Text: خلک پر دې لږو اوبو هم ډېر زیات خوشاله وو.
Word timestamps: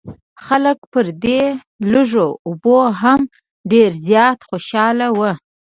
خلک 0.45 0.77
پر 0.91 1.05
دې 1.23 1.41
لږو 1.91 2.27
اوبو 2.47 2.77
هم 3.01 3.19
ډېر 3.71 3.89
زیات 4.07 4.39
خوشاله 4.49 5.07
وو. 5.17 5.31